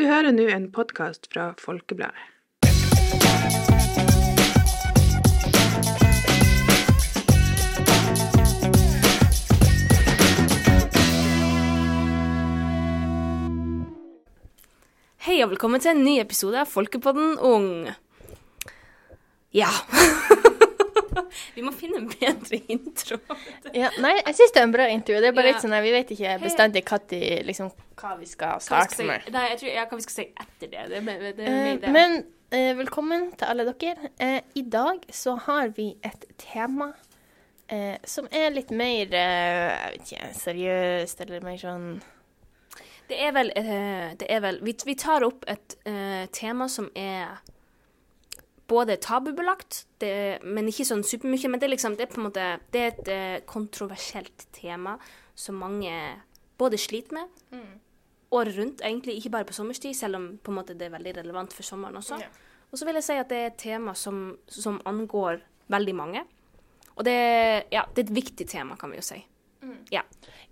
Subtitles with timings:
[0.00, 2.16] Du hører nå en podkast fra Folkebladet.
[15.26, 17.68] Hei og velkommen til en ny episode av Folkepodden ung.
[19.52, 19.68] Ja.
[21.56, 23.18] Vi må finne en bedre intro.
[23.74, 25.20] Ja, nei, jeg syns det er en bra intervju.
[25.24, 25.54] Det er bare Ja.
[25.56, 27.70] litt sånn, at Vi vet ikke bestandig når, liksom,
[28.00, 29.30] hva vi skal Hva vi starte skal med.
[29.34, 30.84] nei, jeg tror, ja, hva vi skal si etter det.
[30.92, 32.16] Det, det, det er Eh, men
[32.54, 34.10] uh, velkommen til alle dere.
[34.20, 36.92] Uh, I dag så har vi et tema
[37.68, 41.86] eh, som er litt mer jeg vet ikke, seriøst, eller mer sånn
[43.10, 43.50] Det er vel,
[44.18, 45.74] det er vel vi, vi tar opp et
[46.32, 47.40] tema som er
[48.70, 51.50] både tabubelagt, det, men ikke sånn supermye.
[51.50, 54.94] Men det er liksom, det er på en måte Det er et eh, kontroversielt tema
[55.34, 55.92] som mange
[56.60, 57.40] både sliter med
[58.30, 59.16] året rundt, egentlig.
[59.18, 61.98] Ikke bare på sommerstid, selv om på en måte det er veldig relevant for sommeren
[61.98, 62.20] også.
[62.22, 62.28] Ja.
[62.70, 65.40] Og så vil jeg si at det er et tema som, som angår
[65.72, 66.22] veldig mange.
[66.94, 67.16] Og det,
[67.72, 69.18] ja, det er et viktig tema, kan vi jo si.
[69.90, 70.02] Ja.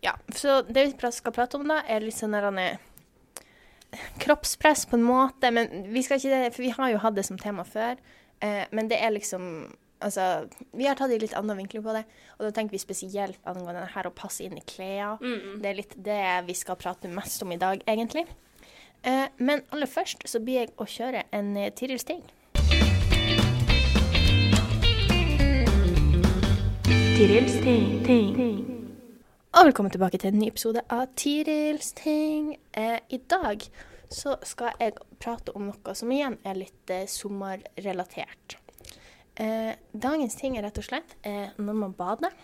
[0.00, 2.78] Ja, så det vi skal prate om da, er litt sånn her, er
[4.22, 7.26] kroppspress på en måte, men vi skal ikke det, for vi har jo hatt det
[7.28, 8.00] som tema før.
[8.40, 10.46] Eh, men det er liksom Altså,
[10.78, 12.04] vi har tatt en litt annen vinkling på det,
[12.38, 15.16] og da tenker vi spesielt angående det her å passe inn i klær.
[15.58, 18.22] Det er litt det vi skal prate mest om i dag, egentlig.
[19.02, 22.22] Eh, men aller først så blir jeg å kjøre en eh, Tiril Sting.
[27.18, 28.77] Tirils ting, ting.
[29.58, 32.52] Og velkommen tilbake til en ny episode av Tirils ting.
[32.78, 33.64] Eh, I dag
[34.06, 38.54] så skal jeg prate om noe som igjen er litt eh, sommerrelatert.
[39.34, 42.38] Eh, dagens ting er rett og slett eh, når man bader.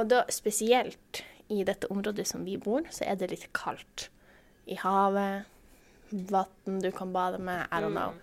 [0.00, 1.20] Og da spesielt
[1.52, 4.08] i dette området som vi bor, så er det litt kaldt.
[4.64, 5.44] I havet,
[6.32, 8.16] vann du kan bade med, I don't know.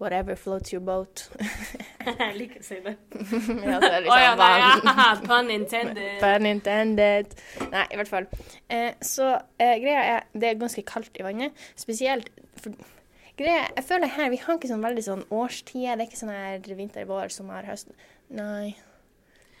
[0.00, 1.28] Whatever floats your boat.
[2.20, 2.94] Jeg liker å si det.
[3.70, 6.12] ja, så er det Å ja, liksom nei, ja, pun intended.
[6.22, 7.34] Pun intended.
[7.70, 8.28] Nei, i hvert fall.
[8.68, 11.64] Eh, så eh, greia er Det er ganske kaldt i vannet.
[11.78, 12.30] Spesielt
[12.60, 12.76] for
[13.38, 15.96] greia, Jeg føler her Vi har ikke sånn veldig sånn årstider.
[15.96, 17.92] Det er ikke sånn her vinter, vår, sommer, høst.
[18.34, 18.76] Nei.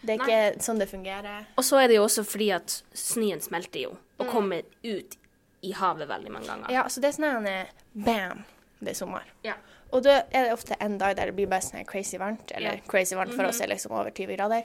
[0.00, 1.48] Det er ikke sånn det fungerer.
[1.60, 5.16] Og så er det jo også fordi at snøen smelter jo, og kommer ut
[5.60, 6.72] i havet veldig mange ganger.
[6.72, 8.46] Ja, så det er sånn her Bam!
[8.80, 9.26] Det er sommer.
[9.44, 9.58] Ja.
[9.92, 12.52] Og da er det ofte en dag der det blir bare sånn crazy varmt.
[12.54, 12.78] Eller.
[12.78, 12.88] Mhm.
[12.90, 14.64] crazy varmt for oss er liksom over 20 grader.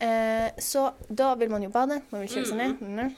[0.00, 2.02] Eh, så da vil man jo bade.
[2.10, 2.80] Man vil kjøle seg ned.
[2.80, 3.14] Mm -hmm.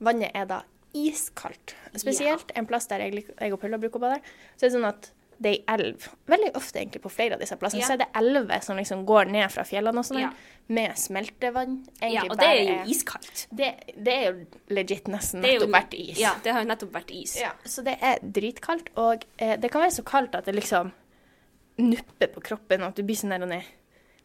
[0.00, 0.62] Vannet er da
[0.94, 1.74] iskaldt.
[1.96, 4.20] Spesielt en plass der jeg, jeg og Pulla bruker å bade.
[4.56, 5.10] Så det er sånn at
[5.40, 6.08] det er elv.
[6.26, 7.80] Veldig ofte egentlig på flere av disse plassene.
[7.80, 7.86] Ja.
[7.86, 10.30] Så er det elver som liksom går ned fra fjellene og sånn, Ja.
[10.68, 11.76] med smeltevann.
[12.02, 13.46] Ja, og det er jo iskaldt.
[13.54, 16.18] det, det er jo legit nesten Det er jo- nettopp vært is.
[16.18, 17.36] Ja, det har jo nettopp vært is.
[17.40, 20.92] Ja, så det er dritkaldt, og eh, det kan være så kaldt at det liksom
[21.78, 23.74] nupper på kroppen, og at du blir sånn der og ned-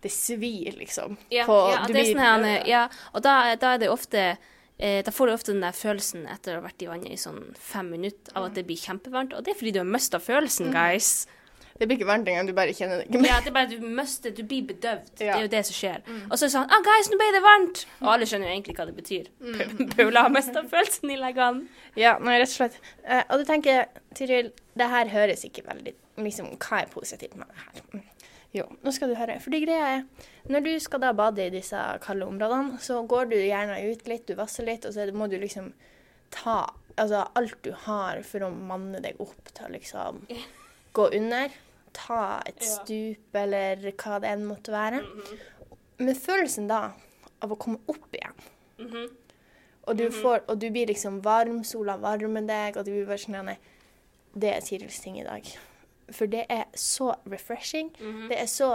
[0.03, 1.17] Det svir, liksom.
[1.31, 4.37] Ja, på, ja, det blir- sånn her, ja, og da, da er det ofte
[4.83, 7.53] Da får du ofte den der følelsen etter å ha vært i vannet i sånn
[7.55, 10.67] fem minutter av at det blir kjempevarmt, og det er fordi du har mista følelsen,
[10.67, 10.73] Mm.
[10.75, 11.11] guys.
[11.79, 13.21] Det blir ikke varmt engang, du bare kjenner det ikke.
[13.25, 15.07] Ja, det er bare at du mister Du blir bedøvd.
[15.17, 16.03] Det er jo det som skjer.
[16.29, 17.85] Og så er det sånn ah, guys, nå ble det varmt!
[18.03, 19.31] Og alle skjønner jo egentlig hva det betyr.
[19.95, 21.65] Paula har mista følelsen i leggene.
[21.97, 22.77] Ja, nei, rett og slett.
[23.07, 27.47] Uh, og du tenker, Tiril, det her høres ikke veldig Liksom, hva er positivt med
[27.49, 28.03] det her?
[28.53, 28.59] Mm.
[28.59, 29.39] Jo, nå skal du høre.
[29.41, 30.03] Fordi greia er,
[30.53, 34.27] når du skal da bade i disse kalde områdene, så går du gjerne ut litt,
[34.27, 35.71] du vasser litt, og så må du liksom
[36.29, 36.59] ta
[36.97, 40.21] altså, alt du har for å manne deg opp til å liksom
[40.93, 41.49] gå under.
[41.93, 45.01] Ta et stup, eller hva det enn måtte være.
[45.97, 46.91] Med følelsen da
[47.41, 48.33] av å komme opp igjen
[48.79, 49.09] Mhm.
[49.87, 53.17] og du, får, og du blir liksom varm, sola varmer deg, og du blir bare
[53.17, 53.55] sånn
[54.35, 55.43] Det er Tirils ting i dag.
[56.13, 57.91] For det er så refreshing.
[57.99, 58.27] Mhm.
[58.31, 58.69] Det er så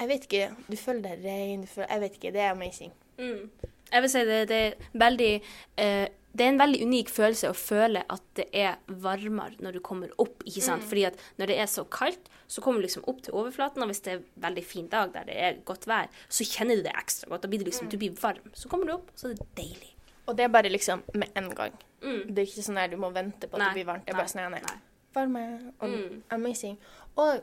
[0.00, 0.46] Jeg vet ikke.
[0.70, 1.66] Du føler deg ren.
[1.76, 2.32] Jeg vet ikke.
[2.32, 2.92] Det er amazing.
[3.18, 3.50] Mm.
[3.92, 7.56] Jeg vil si det, det er veldig uh, Det er en veldig unik følelse å
[7.58, 10.44] føle at det er varmere når du kommer opp.
[10.46, 10.84] ikke sant?
[10.86, 13.90] Fordi at når det er så kaldt, så kommer du liksom opp til overflaten, og
[13.90, 16.84] hvis det er en veldig fin dag der det er godt vær, så kjenner du
[16.86, 17.42] det ekstra godt.
[17.42, 18.46] Da blir du liksom, du blir varm.
[18.54, 19.90] Så kommer du opp, så er det deilig.
[20.26, 21.74] Og det er bare liksom med en gang.
[22.02, 22.22] Mm.
[22.30, 24.06] Det er ikke sånn at du må vente på at Nei, det blir varmt.
[24.06, 24.78] Det er bare sånn nei, nei.
[25.14, 26.22] Varme og Mm.
[26.30, 26.78] amazing.
[27.16, 27.40] Og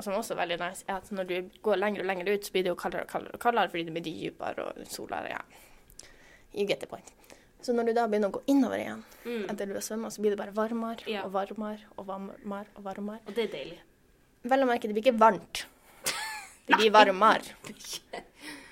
[0.00, 2.52] som også er veldig nice, er at når du går lenger og lenger ut, så
[2.52, 5.28] blir det jo kaldere og kaldere, og kaldere fordi det blir dypere og solere.
[5.28, 5.38] Ja.
[6.54, 7.12] You get the point.
[7.60, 9.50] Så når du da begynner å gå innover igjen, Mm.
[9.50, 11.22] etter du har svømt, så blir det bare varmere Ja.
[11.24, 13.18] og varmere og varmere og varmere.
[13.26, 13.78] Og det er deilig.
[14.44, 15.64] Vel å merke, det blir ikke varmt.
[16.68, 17.42] Det blir varmere.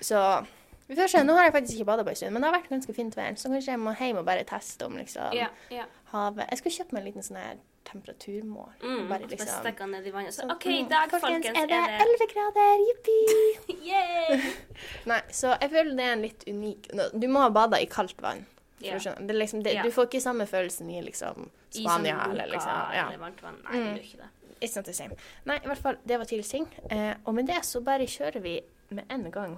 [0.01, 0.45] Så
[0.87, 1.17] Vi får se.
[1.23, 3.15] Nå har jeg faktisk ikke bada på en stund, men det har vært ganske fint
[3.17, 3.33] vær.
[3.35, 5.83] Så kanskje jeg må hjem og bare teste om liksom Ja, ja.
[6.13, 7.57] havet Jeg skal kjøpe meg en liten sånn her
[7.91, 8.71] temperaturmål.
[8.83, 10.35] Mm, bare liksom bare stikke ned i vannet.
[10.35, 12.83] Så, sånn, OK, i mm, dag, folkens, er det er det 11 grader.
[12.87, 13.17] Jippi!
[13.89, 14.53] Yay!
[15.11, 18.21] Nei, så jeg føler det er en litt unik Du må ha bada i kaldt
[18.23, 18.45] vann.
[18.77, 19.85] Det er liksom, det, yeah.
[19.85, 23.07] Du får ikke samme følelsen i liksom Spania I eller liksom ja.
[23.07, 23.57] eller varmt vann.
[23.65, 24.33] Nei, det gjør ikke det.
[24.61, 25.17] It's not the same.
[25.45, 26.69] Nei, i hvert fall, det var tilsing.
[26.89, 29.57] Eh, og med det så bare kjører vi med en gang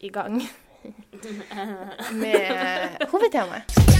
[0.00, 0.40] i gang
[2.22, 3.99] med hovedtemaet.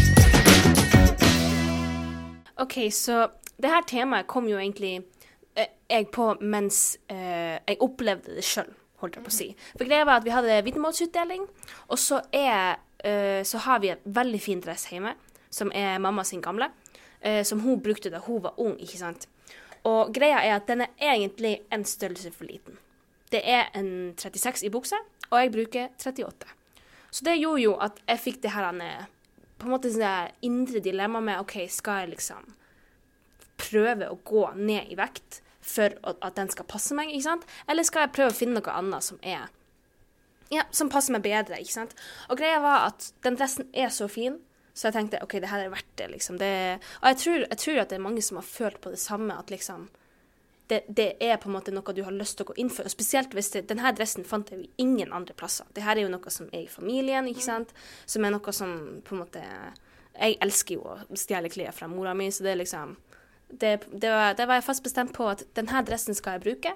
[2.61, 4.99] OK, så det her temaet kom jo egentlig
[5.57, 8.69] eh, jeg på mens eh, jeg opplevde det sjøl,
[9.01, 9.49] holdt jeg på å si.
[9.79, 11.47] For greia var at vi hadde vitnemålsutdeling,
[11.89, 15.15] og så, er, eh, så har vi en veldig fin dress hjemme,
[15.51, 16.69] som er mamma sin gamle,
[17.21, 19.27] eh, som hun brukte da hun var ung, ikke sant.
[19.89, 22.77] Og greia er at den er egentlig en størrelse for liten.
[23.33, 24.99] Det er en 36 i bukse,
[25.31, 26.53] og jeg bruker 38.
[27.11, 28.69] Så det gjorde jo at jeg fikk det her
[29.61, 32.51] på en måte sånn indre dilemma med OK, skal jeg liksom
[33.61, 37.49] prøve å gå ned i vekt for at den skal passe meg, ikke sant?
[37.69, 39.51] Eller skal jeg prøve å finne noe annet som er
[40.51, 41.93] ja, som passer meg bedre, ikke sant?
[42.27, 44.41] Og greia var at den dressen er så fin,
[44.75, 46.41] så jeg tenkte OK, det her er verdt det, liksom.
[46.41, 46.51] Det,
[47.03, 49.37] og jeg tror, jeg tror at det er mange som har følt på det samme,
[49.39, 49.87] at liksom
[50.71, 52.87] det, det er på en måte noe du har lyst til å gå inn for.
[52.87, 55.69] Og spesielt hvis det, denne dressen fant jeg jo ingen andre plasser.
[55.75, 57.75] Det her er jo noe som er i familien, ikke sant?
[58.07, 58.75] Som er noe som
[59.07, 59.45] på en måte
[60.21, 62.97] Jeg elsker jo å stjele klær fra mora mi, så det er liksom
[63.51, 66.75] det, det, var, det var jeg fast bestemt på at denne dressen skal jeg bruke.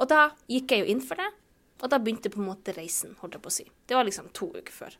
[0.00, 1.30] Og da gikk jeg jo inn for det,
[1.82, 3.66] og da begynte på en måte reisen, holdt jeg på å si.
[3.88, 4.96] Det var liksom to uker før.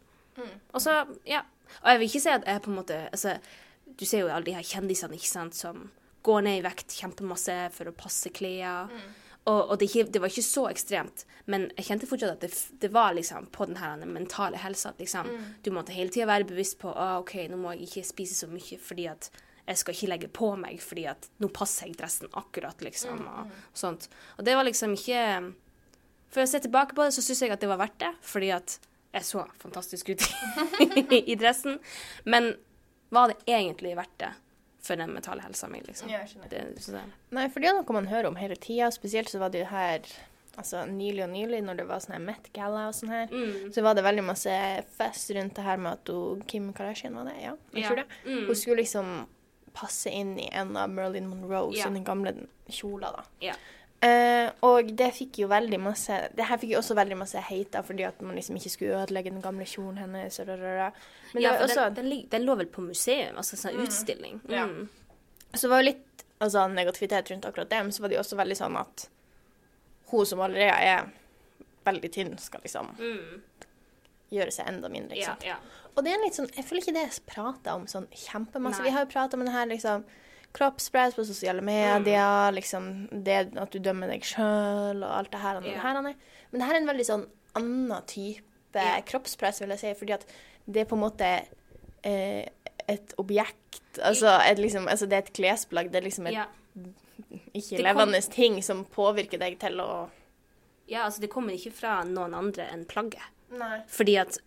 [0.75, 0.99] Og så,
[1.29, 1.45] ja.
[1.81, 3.37] Og jeg vil ikke si at jeg på en måte altså,
[3.99, 5.87] Du ser jo alle de her kjendisene, ikke sant, som
[6.25, 8.91] går ned i vekt kjempemasse for å passe klær.
[9.45, 12.89] Og, og det, det var ikke så ekstremt, men jeg kjente fortsatt at det, det
[12.95, 14.95] var liksom på den her mentale helsa.
[14.97, 15.29] Liksom,
[15.61, 18.49] du måtte hele tida være bevisst på ah, OK, nå må jeg ikke spise så
[18.49, 19.29] mye fordi at
[19.65, 23.21] jeg skal ikke legge på meg fordi at nå passer jeg dressen akkurat, liksom.
[23.21, 24.09] Og, sånt.
[24.39, 25.21] Og det var liksom ikke
[26.35, 28.49] For å se tilbake på det, så syns jeg at det var verdt det, fordi
[28.57, 28.79] at
[29.15, 30.25] jeg så fantastisk ut
[31.21, 31.77] i dressen.
[32.27, 32.55] Men
[33.15, 34.33] var det egentlig verdt det
[34.85, 36.11] for den mentale helsa mi, liksom?
[36.13, 36.21] Ja.
[36.51, 37.03] Det, det,
[37.33, 38.91] Nei, for det er noe man hører om hele tida.
[38.93, 40.05] Spesielt så var det jo her
[40.61, 43.27] altså nylig og nylig, når det var sånn her Met Gala og sånn her.
[43.33, 43.73] mm.
[43.75, 44.53] Så var det veldig masse
[44.95, 47.89] fest rundt det her med at hun, Kim Kardashian var det, ja, jeg Ja.
[47.89, 48.07] tror det.
[48.27, 48.45] Mm.
[48.47, 49.09] Hun skulle liksom
[49.75, 51.89] passe inn i en av Merlin Monroe Ja.
[51.89, 52.37] sine gamle
[52.71, 53.25] kjoler, da.
[53.41, 53.55] Ja.
[54.05, 57.81] Eh, og det fikk jo veldig masse Det her fikk jo også veldig masse hate
[57.87, 60.37] fordi at man liksom ikke skulle ødelegge den gamle kjolen hennes.
[60.43, 60.91] Og rarara.
[61.33, 64.43] Men ja, for også, den, den, den lå vel på museum, altså sånn utstilling.
[64.51, 64.67] Ja.
[64.69, 64.89] Mm.
[65.55, 68.25] Så det var jo litt altså, negativitet rundt akkurat det, men så var det jo
[68.25, 69.07] også veldig sånn at
[70.11, 71.09] hun som allerede er
[71.87, 73.41] veldig tynn, skal liksom Mm.
[74.35, 75.17] gjøre seg enda mindre.
[75.17, 75.45] ikke sant?
[75.47, 75.57] ja.
[75.97, 78.83] Og det er litt sånn, jeg føler ikke det er prata om sånn kjempemasse.
[78.83, 78.89] Nei.
[78.89, 80.05] Vi har jo prata om det her liksom
[80.55, 82.55] kroppspress på sosiale medier, Mm.
[82.55, 82.89] liksom
[83.25, 85.61] det at du dømmer deg sjøl og alt det her.
[85.61, 86.15] Det her Men
[86.61, 88.43] det her er en veldig sånn annen type
[88.75, 89.01] yeah.
[89.07, 90.27] kroppspress, vil jeg si, fordi at
[90.67, 91.29] det er på en måte
[92.05, 92.47] eh,
[92.89, 93.99] et objekt.
[94.03, 95.91] Altså, et, liksom, altså det er et klesplagg.
[95.93, 96.49] Det er liksom et yeah.
[97.55, 100.09] ikke-levende kom- ting som påvirker deg til å
[100.87, 103.23] Ja, altså det kommer ikke fra noen andre enn plagget.
[103.51, 103.79] Nei.
[103.89, 104.39] Fordi at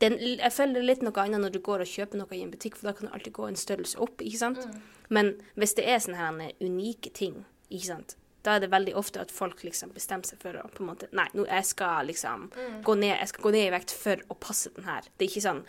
[0.00, 2.42] den, Jeg føler det er litt noe annet når du går og kjøper noe i
[2.42, 4.66] en butikk, for da kan du alltid gå en størrelse opp, ikke sant?
[5.12, 9.20] Men hvis det er sånne her unike ting, ikke sant, da er det veldig ofte
[9.22, 12.48] at folk liksom bestemmer seg for å på en måte Nei, nå jeg skal liksom
[12.82, 15.02] gå ned, jeg skal gå ned i vekt for å passe den her.
[15.18, 15.62] Det er ikke sånn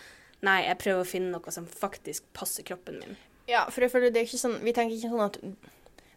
[0.43, 3.13] Nei, jeg prøver å finne noe som faktisk passer kroppen min.
[3.47, 5.37] Ja, for jeg føler det er ikke sånn Vi tenker ikke sånn at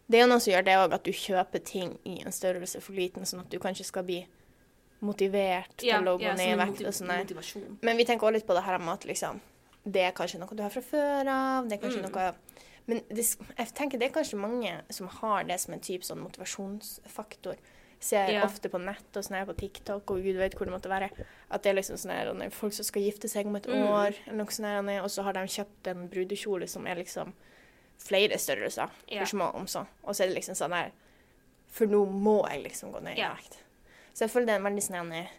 [0.07, 2.81] Det er jo noe som gjør det òg, at du kjøper ting i en størrelse
[2.81, 4.21] for liten, sånn at du kanskje skal bli
[5.05, 7.07] motivert til å gå ned i vekt og sånn.
[7.11, 7.75] der.
[7.85, 9.41] Men vi tenker også litt på det her med at liksom
[9.87, 11.67] Det er kanskje noe du har fra før av.
[11.69, 12.11] Det er kanskje Mm.
[12.11, 12.33] noe
[12.87, 13.23] Men det,
[13.57, 17.57] jeg tenker det er kanskje mange som har det som en type sånn motivasjonsfaktor.
[17.99, 18.43] Ser Ja.
[18.45, 21.09] ofte på nett og sånn her på TikTok og gud vet hvor det måtte være.
[21.51, 23.87] At det er liksom sånn her folk som skal gifte seg om et Mm.
[23.89, 27.33] år, eller noe sånt her, og så har de kjøpt en brudekjole som er liksom
[27.97, 29.25] flere størrelser Ja.
[29.25, 29.87] for små om så.
[30.03, 30.91] Og så er det liksom sånn her
[31.69, 33.33] For nå må jeg liksom gå ned i Ja.
[33.35, 33.57] vekt.
[34.13, 35.29] Så jeg føler det er en veldig sånn her,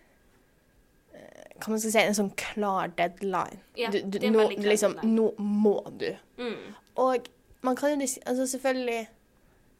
[1.14, 3.60] eh, Hva man skal si, en sånn klar deadline.
[3.76, 6.16] Ja, du, du, nå, liksom, nå må du.
[6.38, 6.74] Mm.
[6.96, 7.28] Og
[7.62, 9.08] man kan jo altså selvfølgelig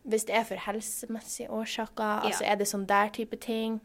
[0.02, 3.82] Hvis det er for helsemessige årsaker, altså er det sånn der type ting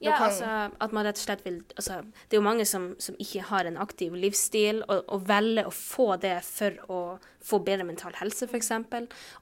[0.00, 1.98] Ja, kan- altså at man rett og slett vil altså,
[2.30, 5.72] Det er jo mange som, som ikke har en aktiv livsstil, og, og velger å
[5.74, 7.00] få det for å
[7.44, 8.70] få bedre mental helse, f.eks.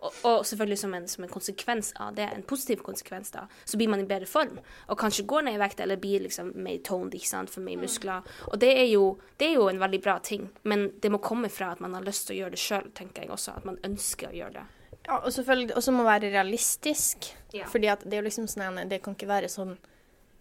[0.00, 3.79] Og, og selvfølgelig som en, som en konsekvens av det, en positiv konsekvens, da, så
[3.79, 4.59] blir man i bedre form.
[4.88, 7.79] Og kanskje går ned i vekt, eller blir liksom mer toned, ikke sant, for mer
[7.79, 8.27] muskler.
[8.50, 11.50] Og det er, jo, det er jo en veldig bra ting, men det må komme
[11.50, 13.55] fra at man har lyst til å gjøre det sjøl, tenker jeg også.
[13.59, 14.67] At man ønsker å gjøre det.
[15.09, 17.31] Ja, og selvfølgelig også må være realistisk.
[17.55, 17.67] Ja.
[17.71, 19.79] Fordi at det er jo liksom sånn Det kan ikke være sånn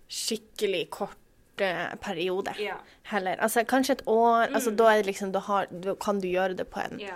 [0.09, 1.15] skikkelig korte
[2.01, 2.53] perioder
[3.03, 3.35] heller.
[3.41, 4.51] Altså kanskje et år.
[4.53, 7.15] Altså da er det liksom Da, har, da kan du gjøre det på en, Ja.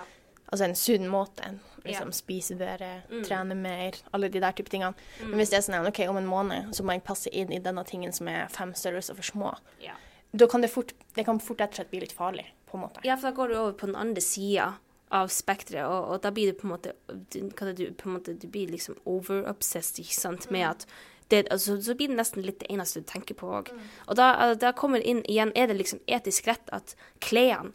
[0.51, 1.60] altså en sunn måte.
[1.86, 2.12] Liksom Ja.
[2.12, 3.24] spise bedre, Mm.
[3.25, 4.93] trene mer, alle de der type tingene.
[5.21, 7.60] Men hvis det er sånn OK, om en måned så må jeg passe inn i
[7.60, 9.93] denne tingen som er fem størrelser for små, Ja.
[10.36, 12.81] da kan det fort Det kan fort rett og slett bli litt farlig, på en
[12.88, 13.03] måte.
[13.03, 14.75] Ja, for da går du over på den andre sida
[15.12, 16.93] av spekteret, og, og da blir du på en måte
[17.31, 20.86] du, hva det du, på en måte, du blir liksom over-obsessed, ikke sant, med at
[21.31, 23.71] det, altså, så blir det nesten litt det eneste du tenker på òg.
[24.07, 27.71] Og da, da kommer inn igjen Er det liksom etisk rett at klærne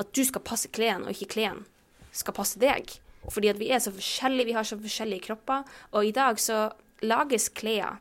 [0.00, 1.66] At du skal passe klærne, og ikke klærne
[2.12, 2.94] skal passe deg?
[3.32, 6.72] Fordi at vi er så forskjellige, vi har så forskjellige kropper, og i dag så
[7.06, 8.00] lages klær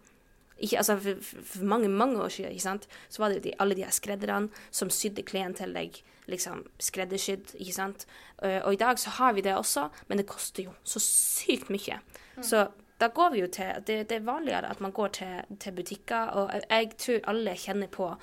[0.62, 2.88] ikke, altså for, for, mange mange år siden ikke sant?
[3.10, 7.56] så var det de, alle de her skredderne som sydde klærne til deg liksom skreddersydd.
[7.60, 8.06] ikke sant?
[8.38, 11.72] Og, og i dag så har vi det også, men det koster jo så sykt
[11.74, 11.98] mye.
[12.42, 12.68] Så
[13.02, 16.34] da går vi jo til Det, det er vanligere at man går til, til butikker,
[16.38, 18.14] og jeg, tror alle kjenner på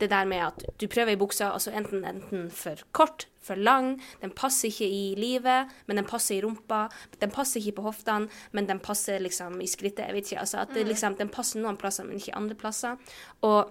[0.00, 4.00] det der med at du prøver ei bukse, altså enten, enten for kort, for lang,
[4.22, 6.88] den passer ikke i livet, men den passer i rumpa,
[7.20, 10.62] den passer ikke på hoftene, men den passer liksom i skrittet, jeg vet ikke, altså
[10.64, 13.14] at det liksom, den passer noen plasser, men ikke andre plasser.
[13.42, 13.70] Og,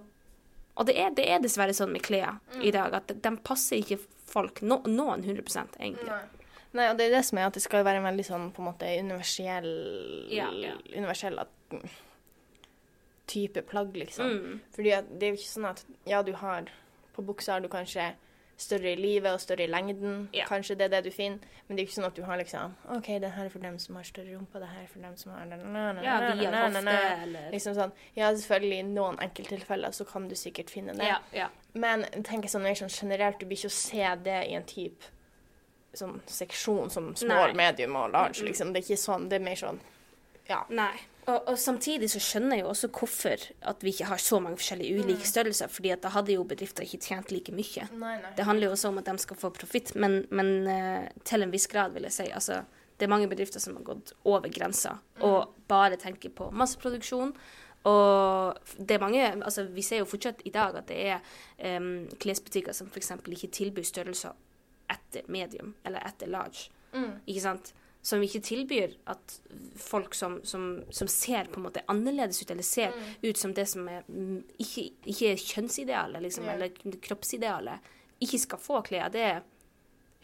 [0.75, 3.99] og det, er, det er dessverre sånn med klær i dag, at den passer ikke
[4.31, 6.07] folk, no, noen 100 egentlig.
[6.07, 6.40] Nei,
[6.73, 8.69] og det er det som er at det skal være en veldig sånn på en
[8.71, 9.69] måte universell
[10.31, 10.77] Ja, ja.
[10.95, 11.51] Universell at,
[13.31, 14.25] type plagg, liksom.
[14.25, 14.59] Mm.
[14.75, 16.71] Fordi at det er jo ikke sånn at ja, du har
[17.15, 18.13] På buksa har du kanskje
[18.61, 20.27] større i livet og større i lengden.
[20.37, 20.45] Ja.
[20.47, 21.39] Kanskje det er det du finner.
[21.67, 23.65] Men det er jo ikke sånn at du har liksom OK, det her er for
[23.65, 26.03] dem som har større rumpe, det her er for dem som har na, na, na,
[26.05, 27.95] Ja, vi har hofte, eller Liksom sånn.
[28.15, 31.09] Ja, selvfølgelig, i noen enkelttilfeller så kan du sikkert finne det.
[31.09, 31.49] Ja, ja.
[31.73, 35.09] Men tenk sånn mer sånn generelt, du blir ikke å se det i en type
[35.97, 37.67] sånn seksjon som small, Nei.
[37.67, 38.71] medium og large, liksom.
[38.71, 39.81] Det er ikke sånn, det er mer sånn
[40.49, 40.65] Ja.
[40.69, 40.93] Nei.
[41.29, 44.57] Og, og samtidig så skjønner jeg jo også hvorfor at vi ikke har så mange
[44.57, 47.85] forskjellige ulike størrelser, fordi at da hadde jo bedrifter ikke tjent like mye.
[47.93, 48.31] Nei, nei.
[48.35, 51.53] Det handler jo også om at de skal få profitt, men, men uh, til en
[51.53, 52.27] viss grad, vil jeg si.
[52.33, 52.63] Altså,
[52.97, 57.35] det er mange bedrifter som har gått over grensa og bare tenker på masseproduksjon.
[57.89, 62.03] Og det er mange altså Vi ser jo fortsatt i dag at det er um,
[62.21, 63.15] klesbutikker som f.eks.
[63.25, 64.37] ikke tilbyr størrelser
[64.91, 66.69] etter medium eller etter large.
[67.25, 67.73] Ikke sant?
[68.01, 69.35] Som ikke tilbyr at
[69.77, 73.67] folk som, som, som ser på en måte annerledes ut, eller ser ut som det
[73.69, 76.55] som er mm, ikke, ikke er kjønnsidealet, liksom, yeah.
[76.55, 77.91] eller kroppsidealet,
[78.25, 79.11] ikke skal få klær.
[79.13, 79.43] Det er,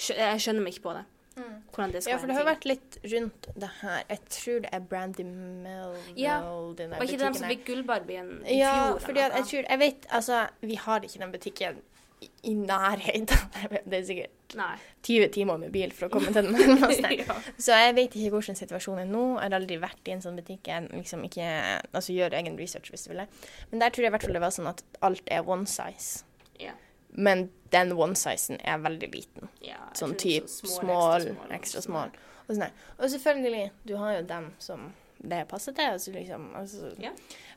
[0.10, 1.06] Jeg skjønner meg ikke på det.
[1.38, 4.00] Hvordan det skal Ja, for det har vært litt rundt det her.
[4.10, 6.40] Jeg tror det er Brandy Melville Ja.
[6.78, 9.00] den der Var ikke det dem som fikk Gullbarbien i Ja, fjor?
[9.00, 11.82] fordi at jeg tror Jeg vet, altså Vi har ikke den butikken
[12.22, 13.28] i, nærheten.
[13.90, 14.76] Det er sikkert Nei.
[15.04, 17.12] 20 timer med bil for å komme til den nærmeste.
[17.22, 17.36] Ja.
[17.60, 19.24] Så jeg vet ikke hvordan situasjonen er nå.
[19.38, 20.70] Jeg har aldri vært i en sånn butikk.
[20.72, 21.48] Jeg liksom ikke,
[21.92, 23.28] altså gjør egen research hvis du vil det.
[23.72, 26.24] Men der tror jeg i hvert fall det var sånn at alt er one size.
[26.62, 26.78] Yeah.
[27.18, 29.52] Men den one sizen er veldig liten.
[29.64, 32.16] Yeah, Sånn type small, extra extra small.
[32.48, 35.86] Og, sånn og selvfølgelig, du har jo dem som det passer til.
[35.94, 36.92] Altså liksom, altså.
[37.02, 37.12] Ja.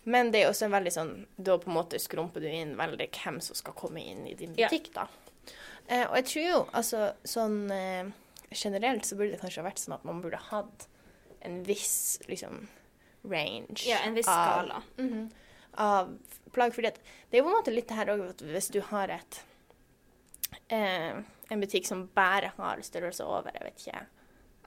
[0.04, 3.10] Men det er også en veldig sånn Da på en måte skrumper du inn veldig
[3.10, 4.68] hvem som skal komme inn i din Ja.
[4.68, 5.06] butikk, da.
[5.88, 8.10] Eh, og jeg tror jo altså sånn eh,
[8.52, 10.86] Generelt så burde det kanskje ha vært sånn at man burde hatt
[11.42, 12.66] en viss liksom
[13.24, 14.82] range Ja, en viss av- skala.
[14.98, 15.30] Mhm.
[15.74, 16.18] av
[16.52, 16.72] plagg.
[16.74, 16.96] For det
[17.32, 19.42] er jo på en måte litt det her òg at hvis du har et
[20.70, 24.06] eh, En butikk som bare har størrelse over, jeg vet ikke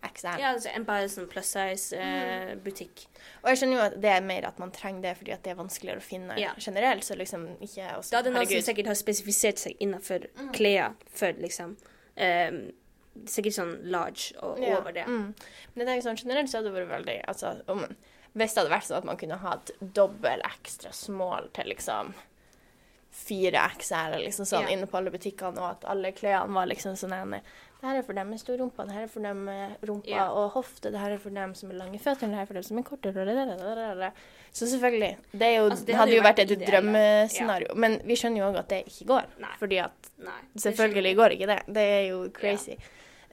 [0.09, 0.39] XL.
[0.41, 3.05] Ja, altså en bare sånn plus size-butikk.
[3.43, 5.59] Og jeg skjønner jo at det er mer at man trenger det fordi det er
[5.59, 6.53] vanskeligere å finne Ja.
[6.59, 7.03] generelt.
[7.03, 10.93] Så liksom ikke også, da er det noen som sikkert har spesifisert seg innenfor klær
[11.09, 11.77] for liksom
[12.17, 12.71] ehm,
[13.29, 15.03] Sikkert sånn large og Ja, over det.
[15.05, 15.35] Mm.
[15.75, 17.83] Men det er sånn, generelt så hadde det vært veldig altså, om,
[18.33, 22.13] Hvis det hadde vært sånn at man kunne hatt dobbel ekstra small til liksom
[23.13, 24.69] fire XL liksom sånn, Ja.
[24.75, 27.41] inne på alle butikkene, og at alle klærne var liksom sånn ene,
[27.83, 30.07] Det her er for dem med stor rumpa, det her er for dem med rumpa
[30.07, 30.29] Ja.
[30.31, 32.53] og hofte, det her er for dem som er lange føtter, det her er for
[32.55, 34.11] dem som er korte blablabla.
[34.53, 35.17] Så selvfølgelig.
[35.33, 37.67] Det, jo, Altså, det hadde hadde jo vært vært et drømmescenario.
[37.67, 37.75] drømmescenario.
[37.75, 39.25] Men vi skjønner jo òg at det ikke går.
[39.43, 39.51] Nei.
[39.59, 40.39] Fordi at Nei.
[40.63, 41.59] Selvfølgelig går ikke det.
[41.67, 42.77] Det er jo crazy.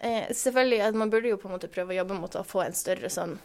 [0.02, 2.64] Eh, selvfølgelig, at Man burde jo på en måte prøve å jobbe mot å få
[2.66, 3.38] en større sånn.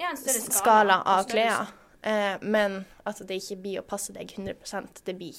[0.00, 1.66] Ja, en større skala, skala av klær.
[2.02, 5.34] Eh, men at det ikke blir å passe deg 100% det blir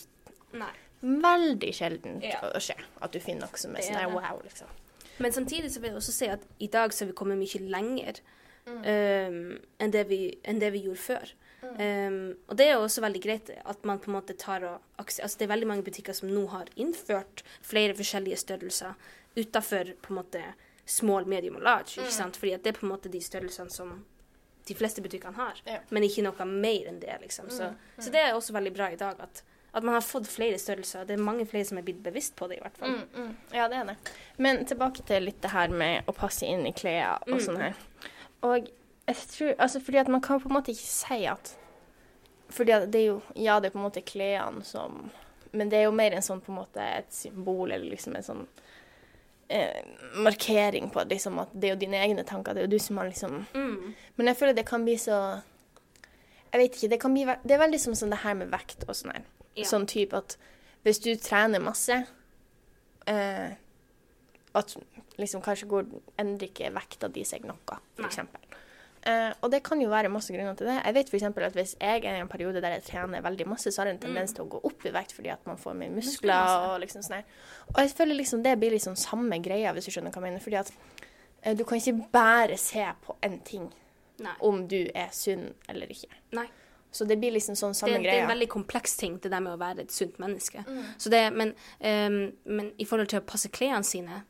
[0.53, 0.69] Nei.
[1.01, 2.39] Veldig sjelden Ja.
[2.41, 2.75] å skje.
[3.01, 4.67] At du finner noe som er sånn wow, liksom.
[5.19, 7.69] Men samtidig så vil jeg også si at i dag så har vi kommet mye
[7.69, 8.21] lenger
[8.67, 8.79] Mm.
[8.83, 11.29] um, enn, det vi, enn det vi gjorde før.
[11.63, 14.81] Um, og det er jo også veldig greit at man på en måte tar og
[14.99, 18.93] Altså det er veldig mange butikker som nå har innført flere forskjellige størrelser
[19.37, 20.41] utafor på en måte
[20.85, 21.95] small, medium og large.
[21.97, 22.03] Mm.
[22.05, 22.37] ikke sant?
[22.37, 24.05] Fordi at det er på en måte de størrelsene som
[24.67, 25.61] de fleste butikkene har.
[25.65, 25.79] Ja.
[25.89, 27.49] Men ikke noe mer enn det, liksom.
[27.49, 29.43] Så, så det er også veldig bra i dag at,
[29.73, 31.05] at man har fått flere størrelser.
[31.05, 32.89] Det er mange flere som er blitt bevisst på det, i hvert fall.
[32.95, 33.35] Mm, mm.
[33.53, 33.95] Ja, det er det.
[34.37, 37.39] Men tilbake til litt det her med å passe inn i klær og Mm.
[37.45, 37.75] sånn her.
[38.43, 38.69] Og
[39.07, 41.55] jeg tror Altså, fordi at man kan på en måte ikke si at
[42.49, 45.09] Fordi at det er jo Ja, det er på en måte klærne som
[45.53, 48.23] Men det er jo mer en sånn på en måte et symbol, eller liksom en
[48.23, 48.47] sånn
[49.49, 49.81] eh,
[50.15, 52.97] markering på liksom at det er jo dine egne tanker, det er jo du som
[52.97, 53.93] har liksom Mm.
[54.17, 55.41] Men jeg føler det kan bli så
[56.53, 58.83] Jeg vet ikke, det kan bli Det er veldig som sånn det her med vekt
[58.87, 59.23] og sånn her.
[59.57, 59.65] Ja.
[59.65, 60.37] Sånn type at
[60.85, 61.95] hvis du trener masse
[63.09, 63.49] eh,
[64.57, 64.75] At
[65.17, 65.87] liksom kanskje går,
[66.21, 68.43] endrer ikke vekta di seg noe, eksempel.
[69.07, 70.77] Eh, og det kan jo være masse grunner til det.
[70.81, 71.25] Jeg vet f.eks.
[71.29, 73.97] at hvis jeg er i en periode der jeg trener veldig masse, så har jeg
[73.97, 76.81] en tendens til å gå opp i vekt fordi at man får mer muskler og
[76.83, 77.23] liksom sånn.
[77.71, 80.43] Og jeg føler liksom det blir liksom samme greia, hvis du skjønner hva jeg mener.
[80.43, 80.73] Fordi at
[81.41, 83.69] eh, du kan ikke bare se på én ting
[84.25, 84.33] Nei.
[84.49, 86.11] om du er sunn eller ikke.
[86.35, 86.47] Nei.
[86.97, 88.05] Så det blir liksom sånn det, greia.
[88.07, 90.63] det er en veldig kompleks ting, det der med å være et sunt menneske.
[90.67, 90.85] Mm.
[90.97, 92.17] Så det, men, um,
[92.49, 94.23] men i forhold til å passe klærne sine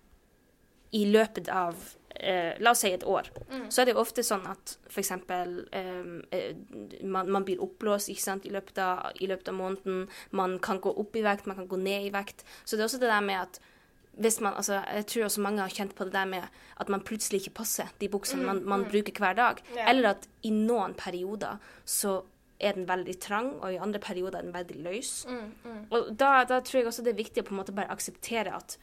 [0.95, 3.69] i løpet av uh, La oss si et år, Mm.
[3.71, 5.11] så er det jo ofte sånn at f.eks.
[5.11, 6.21] Um,
[7.03, 10.07] man, man blir oppblåst i, i løpet av måneden.
[10.31, 12.43] Man kan gå opp i vekt, man kan gå ned i vekt.
[12.65, 13.61] Så det er også det der med at
[14.41, 16.47] man, altså, jeg tror også mange har kjent på det der med
[16.81, 19.61] at man plutselig ikke passer de buksene man, man bruker hver dag.
[19.75, 19.89] Yeah.
[19.91, 22.23] Eller at i noen perioder så
[22.59, 25.25] er den veldig trang, og i andre perioder er den veldig løs.
[25.29, 27.91] Mm, Og da, da tror jeg også det er viktig å på en måte bare
[27.93, 28.77] akseptere at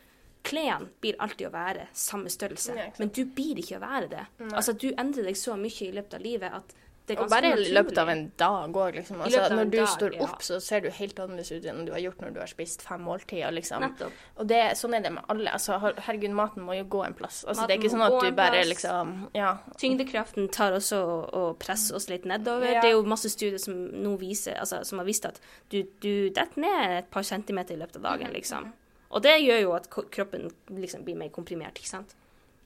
[0.45, 4.25] klærne blir alltid å være samme størrelse, Ja, men du blir ikke å være det.
[4.53, 6.75] Altså, du endrer deg så mye i løpet av livet at
[7.05, 9.19] Og bare i løpet av en dag òg, liksom.
[9.21, 10.25] Altså, når du dag, står ja.
[10.25, 12.81] opp, så ser du helt annerledes ut enn du har gjort når du har spist
[12.87, 13.85] fem måltider, liksom.
[13.85, 14.23] Nettopp.
[14.41, 15.53] Og det, sånn er det med alle.
[15.53, 17.43] Altså, herregud, maten må jo gå en plass.
[17.45, 19.51] Altså, det er ikke sånn at du bare liksom Ja.
[19.81, 22.71] Tyngdekraften tar også og, og presser oss litt nedover.
[22.73, 22.81] Ja.
[22.81, 26.31] Det er jo masse studier som nå viser, altså, som har vist at du, du
[26.33, 28.73] detter ned et par centimeter i løpet av dagen, Mhm, liksom.
[29.15, 32.15] Og det gjør jo at kroppen liksom blir mer komprimert, ikke sant.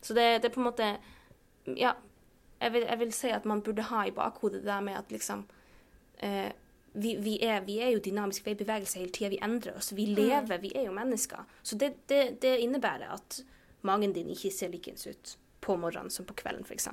[0.01, 0.97] Så det, det er på en måte
[1.77, 1.93] Ja,
[2.61, 5.12] jeg vil, jeg vil si at man burde ha i bakhodet det der med at
[5.12, 5.44] liksom
[6.18, 6.51] eh,
[6.92, 9.77] vi, vi, er, vi er jo dynamiske, vi er i bevegelse hele tida, vi endrer
[9.77, 11.44] oss, vi lever, vi er jo mennesker.
[11.62, 13.42] Så det, det, det innebærer at
[13.87, 16.88] magen din ikke ser likens ut på morgenen som på kvelden, f.eks.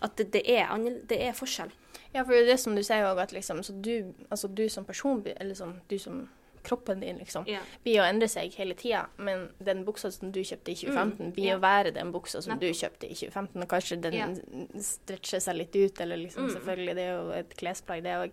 [0.00, 0.70] At det, det, er,
[1.10, 1.72] det er forskjell.
[2.14, 4.86] Ja, for det er som du sier òg, at liksom Så du, altså du som
[4.88, 6.28] person, eller sånn du som
[6.68, 7.60] kroppen din, liksom, Ja.
[7.84, 9.06] blir å endre seg hele tida.
[9.16, 11.56] Men den buksa som du kjøpte i 2015, blir ja.
[11.56, 13.62] å være den buksa som du kjøpte i 2015.
[13.64, 14.36] Og kanskje den
[14.84, 16.52] stretcher seg litt ut, eller liksom Mm.
[16.58, 18.30] selvfølgelig, det er jo et klesplagg, det òg.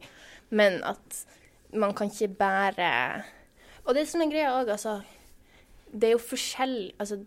[0.51, 1.25] Men at
[1.73, 3.23] man kan ikke bære
[3.87, 5.03] Og det som er greia òg, altså
[5.91, 7.25] Det er jo forskjell Altså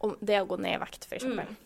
[0.00, 1.46] om det å gå ned i vekt, for eksempel.
[1.48, 1.56] Mm.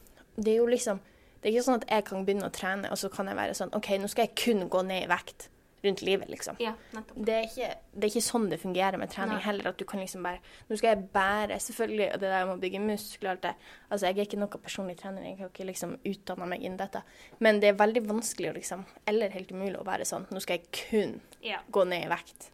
[0.45, 1.01] Det er jo liksom
[1.43, 3.55] Det er ikke sånn at jeg kan begynne å trene, og så kan jeg være
[3.59, 5.49] sånn OK, nå skal jeg kun gå ned i vekt
[5.83, 6.57] rundt livet, liksom.
[6.61, 6.75] ja.
[7.17, 9.45] Det er, ikke, det er ikke sånn det fungerer med trening Nei.
[9.47, 9.69] heller.
[9.69, 12.61] At du kan liksom bare Nå skal jeg bære Selvfølgelig, og det der med å
[12.61, 13.55] bygge muskler alt det.
[13.91, 17.03] Altså, jeg er ikke noe personlig trener, jeg har ikke liksom utdanna meg innen dette.
[17.41, 20.59] Men det er veldig vanskelig å liksom Eller helt umulig å være sånn Nå skal
[20.59, 21.61] jeg kun Ja.
[21.71, 22.51] gå ned i vekt.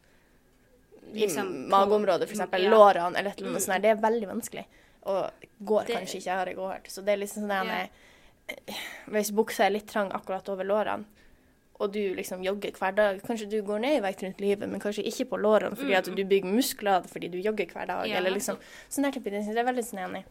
[1.13, 2.63] I Liksom mageområdet, eksempel.
[2.63, 2.71] Ja.
[2.71, 3.75] Lårene eller et eller annet sånt.
[3.75, 3.81] der.
[3.81, 4.65] Det er veldig vanskelig.
[5.07, 5.31] Og
[5.65, 6.87] går Det- kanskje ikke, har jeg hørt.
[6.91, 7.87] Så det er liksom sånn der Ja.
[9.11, 11.05] Hvis buksa er litt trang akkurat over lårene,
[11.79, 14.81] og du liksom jogger hver dag Kanskje du går ned i vekt rundt livet, men
[14.81, 18.05] kanskje ikke på lårene fordi at du bygger muskler fordi du jogger hver dag.
[18.05, 18.11] Mm.
[18.11, 19.45] Ja, eller liksom Sånn der type ting.
[19.45, 20.23] Det er veldig sånn enig.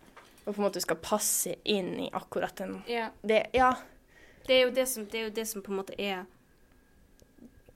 [0.45, 3.09] Og på en måte skal passe inn i akkurat den Ja.
[3.21, 3.75] det, Ja.
[4.47, 6.25] Det er det som, det er jo det som på en måte er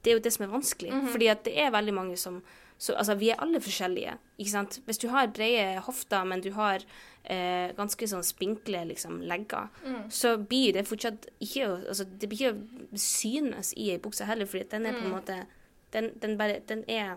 [0.03, 0.91] Det er jo det som er vanskelig.
[0.93, 1.07] Mhm.
[1.11, 2.41] Fordi at det er veldig mange som
[2.79, 4.79] så, Altså, vi er alle forskjellige, ikke sant.
[4.85, 6.79] Hvis du har brede hofter, men du har
[7.25, 10.05] eh, ganske sånn spinkle liksom, legger, Mm.
[10.09, 14.63] så blir det fortsatt ikke Altså, det blir ikke synes i ei bukse heller, fordi
[14.71, 15.45] den er på en måte
[15.93, 17.15] Den, den, bare, den er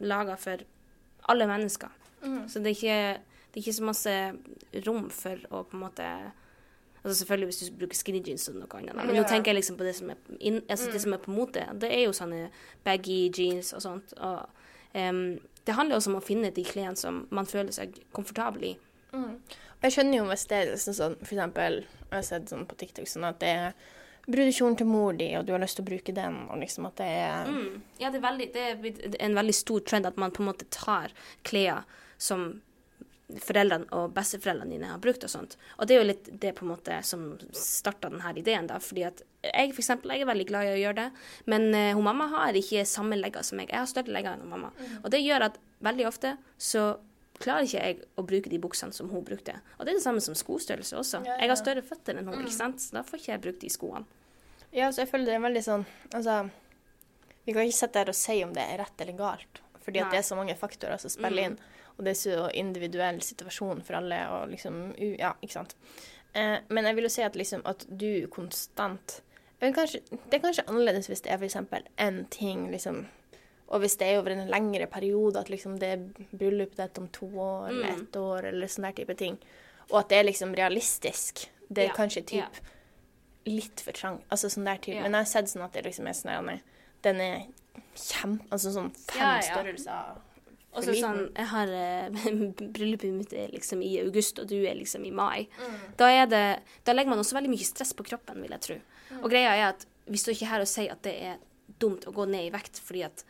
[0.00, 0.56] laga for
[1.28, 1.88] alle mennesker.
[2.24, 2.48] Mm.
[2.48, 3.20] Så det er, ikke,
[3.52, 4.14] det er ikke så masse
[4.86, 6.08] rom for å på en måte
[7.04, 9.22] Altså Selvfølgelig hvis du bruker skinny jeans og noe annet, men men Ja.
[9.22, 11.66] nå tenker jeg liksom på det som er, in, altså det som er på mote.
[11.78, 12.46] Det er jo sånne
[12.84, 14.14] baggy jeans og sånt.
[14.16, 14.46] Og
[14.94, 18.72] em, det handler også om å finne de klærne som man føler seg komfortabel i.
[19.14, 19.36] Mm.
[19.84, 22.78] Jeg skjønner jo hvis det er sånn, sånn for eksempel, jeg har sett sånn på
[22.80, 23.76] TikTok sånn at det er
[24.24, 26.96] brudekjolen til mor di, og du har lyst til å bruke den, og liksom at
[27.00, 27.82] det er Mm.
[28.00, 30.68] Ja, det er, veldig, det er en veldig stor trend at man på en måte
[30.70, 31.84] tar klær
[32.16, 32.62] som
[33.40, 35.56] foreldrene og besteforeldrene dine har brukt og sånt.
[35.78, 38.78] Og det er jo litt det på en måte som starta denne ideen, da.
[38.80, 41.92] Fordi at jeg for eksempel, jeg er veldig glad i å gjøre det, men uh,
[41.96, 43.72] hun mamma har ikke samme legger som meg.
[43.72, 44.72] Jeg har større legger enn hun mamma.
[45.02, 46.94] Og det gjør at veldig ofte så
[47.42, 49.56] klarer ikke jeg å bruke de buksene som hun brukte.
[49.78, 51.22] Og det er det samme som skostørrelse også.
[51.26, 52.82] Ja, ja, Jeg har større føtter enn hun, ikke sant?
[52.82, 54.22] så da får ikke jeg brukt de skoene.
[54.74, 55.84] Ja, så jeg føler det er veldig sånn
[56.18, 56.32] Altså,
[57.44, 60.10] vi kan ikke sitte her og si om det er rett eller galt, fordi at
[60.10, 61.58] det er så mange faktorer som spiller inn,
[61.94, 65.76] og det er så individuell situasjon for alle, og liksom Ja, ikke sant.
[66.34, 69.20] Eh, men jeg vil jo si at liksom at du konstant
[69.64, 70.00] vil kanskje,
[70.30, 71.56] Det er kanskje annerledes hvis det er f.eks.
[71.98, 73.06] én ting, liksom
[73.74, 76.02] og hvis det er over en lengre periode, at liksom det er
[76.36, 78.02] bryllupet ditt om to år eller Mm.
[78.02, 79.38] ett år, eller sånne der type ting,
[79.90, 82.48] og at det er liksom realistisk, det er Ja, kanskje typ ja.
[83.46, 84.20] litt for trang.
[84.30, 84.96] Altså sånn der type.
[84.96, 85.02] Ja.
[85.02, 86.60] Men jeg har sett sånn at det liksom er sånn der,
[87.02, 87.46] Den er
[87.96, 88.44] kjempe...
[88.50, 90.20] Altså sånn fem størrelser.
[90.74, 92.08] Og så sånn, jeg har eh,
[92.74, 95.46] Bryllupet mitt er liksom i august, og du er liksom i mai.
[95.58, 95.76] Mm.
[95.96, 96.40] Da, det,
[96.84, 98.78] da legger man også veldig mye stress på kroppen, vil jeg tro.
[99.22, 101.38] Og greia er at vi står ikke her og sier at det er
[101.80, 103.24] dumt å gå ned i vekt, fordi at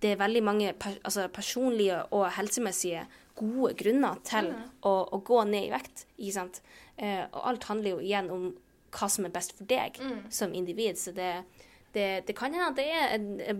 [0.00, 3.02] det er veldig mange per, altså personlige og helsemessige
[3.36, 4.70] gode grunner til Mm.
[4.82, 6.06] å, å gå ned i vekt.
[6.18, 6.60] Ikke sant?
[6.96, 8.46] Eh, og alt handler jo igjen om
[8.92, 10.30] hva som er best for deg Mm.
[10.32, 10.96] som individ.
[10.98, 11.44] Så det,
[11.92, 13.54] det, det kan hende at det er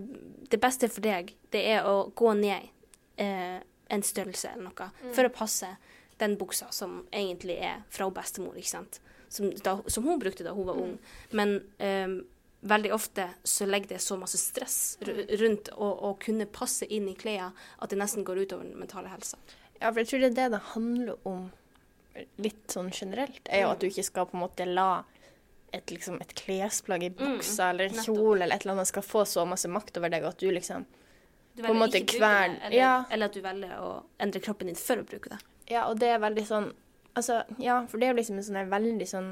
[0.49, 2.69] det beste for deg, det er å gå ned
[3.17, 5.13] eh, en størrelse eller noe, Mm.
[5.13, 5.67] for å passe
[6.17, 8.99] den buksa som egentlig er fra bestemor, ikke sant?
[9.31, 10.97] Som, da, som hun brukte da hun var ung.
[11.31, 12.17] Men um,
[12.67, 14.97] veldig ofte så legger det så masse stress
[15.39, 19.39] rundt å, kunne passe inn i klærne at det nesten går utover den mentale helsa.
[19.79, 21.47] Ja, for jeg tror det er det det handler om
[22.43, 23.71] litt sånn generelt, er jo Mm.
[23.71, 25.03] at du ikke skal på en måte la
[25.73, 29.23] et, liksom, et klesplagg i buksa eller en kjole eller et eller annet skal få
[29.25, 30.85] så masse makt over deg at du liksom
[31.55, 33.03] Du På en måte det, eller, ja.
[33.11, 35.39] eller at du velger å endre kroppen din for å bruke det.
[35.67, 36.69] Ja, og det er veldig sånn
[37.15, 39.31] Altså, ja, for det er jo liksom en sånn veldig sånn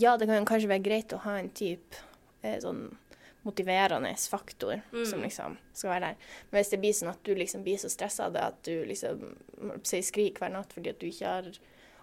[0.00, 2.00] Ja, det kan kanskje være greit å ha en type
[2.42, 2.96] eh, sånn
[3.44, 5.04] motiverende faktor Mm.
[5.06, 6.16] som liksom skal være der.
[6.50, 8.84] Men hvis det blir sånn at du liksom blir så stressa av det at du
[8.88, 9.36] liksom
[9.84, 11.50] sier skrik hver natt fordi at du ikke har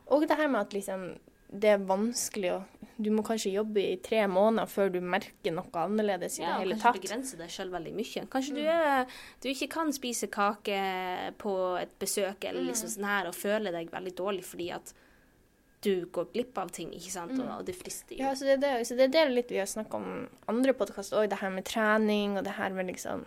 [0.08, 1.18] Og det her med at liksom
[1.52, 2.64] det er vanskelig å
[3.02, 6.66] Du må kanskje jobbe i tre måneder før du merker noe annerledes i Ja, det
[6.68, 6.84] hele tatt.
[6.84, 8.26] Ja, kanskje begrense deg sjøl veldig mye.
[8.30, 9.06] Kanskje du, er,
[9.42, 10.80] du ikke kan spise kake
[11.42, 12.96] på et besøk eller liksom Mm.
[12.98, 14.94] sånn her og føle deg veldig dårlig fordi at
[15.82, 17.40] du går glipp av ting, ikke sant, Mm.
[17.42, 18.22] og, og det frister jo.
[18.22, 20.74] Ja, så det, er det, så det er det litt vi har snakka om andre
[20.78, 23.26] podkaster òg, det her med trening og det her med liksom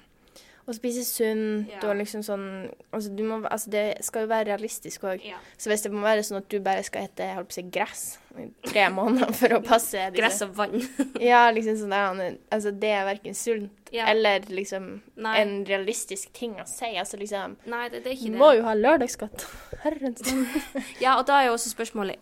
[0.66, 1.80] å spise sunt Ja.
[1.90, 2.44] og liksom sånn
[2.92, 5.20] altså, du må, altså Det skal jo være realistisk òg.
[5.24, 5.36] Ja.
[5.58, 7.62] Så hvis det må være sånn at du bare skal hete holdt på å si,
[7.74, 8.04] gress
[8.40, 10.80] i tre måneder for å passe Gress og vann.
[11.20, 14.06] Ja, liksom sånn der, altså Det er verken sunt Ja.
[14.10, 15.36] eller liksom Nei.
[15.42, 16.96] en realistisk ting å si.
[16.98, 18.38] Altså liksom Nei, det, det er ikke det.
[18.40, 19.44] må jo ha lørdagsskatt.
[19.84, 20.46] Herrens navn.
[21.04, 22.16] Ja, og da er jo også spørsmålet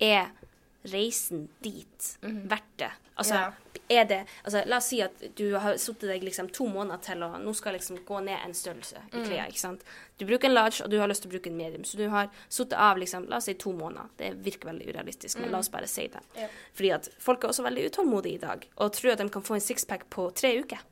[0.00, 0.28] Er
[0.86, 2.92] reisen dit verdt det?
[3.18, 3.50] Altså, Ja.
[3.88, 7.22] Er det altså, La oss si at du har sittet deg liksom to måneder til
[7.22, 9.84] å Nå skal liksom gå ned en størrelse i klærne, ikke sant.
[10.16, 11.84] Du bruker en large, og du har lyst til å bruke en medium.
[11.84, 14.08] Så du har sittet av liksom, la oss si to måneder.
[14.16, 16.22] Det virker veldig urealistisk, men la oss bare si det.
[16.38, 16.48] Ja.
[16.74, 19.58] Fordi at folk er også veldig utålmodige i dag, og tror at de kan få
[19.58, 20.82] en sixpack på tre uker.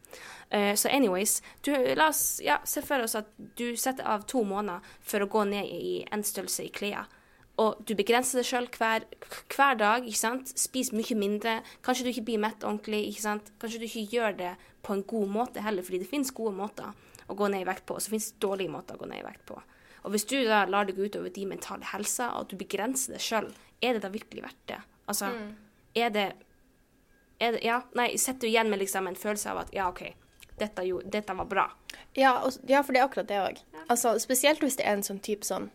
[0.52, 4.44] Uh, Så anyways, du, la oss ja, se for oss at du setter av to
[4.44, 7.08] måneder for å gå ned i en størrelse i klærne.
[7.62, 9.04] Og du begrenser deg sjøl hver,
[9.54, 10.06] hver dag.
[10.06, 10.50] ikke sant?
[10.58, 11.60] Spis mye mindre.
[11.86, 13.04] Kanskje du ikke blir mett ordentlig.
[13.12, 13.52] ikke sant?
[13.62, 16.90] Kanskje du ikke gjør det på en god måte heller, fordi det finnes gode måter
[17.30, 19.22] å gå ned i vekt på, og så finnes det dårlige måter å gå ned
[19.22, 19.56] i vekt på.
[20.04, 23.14] Og hvis du da lar det gå utover din mentale helse, og at du begrenser
[23.16, 23.46] deg sjøl,
[23.80, 24.80] er det da virkelig verdt det?
[25.08, 25.30] Altså,
[25.96, 26.26] er det
[27.40, 30.04] er det, ja, nei, sitter du igjen med liksom en følelse av at ja, OK,
[30.60, 31.64] dette, jo, dette var bra.
[32.14, 33.62] Ja, og, ja, for det er akkurat det òg.
[33.88, 35.70] Altså, spesielt hvis det er en sånn type sånn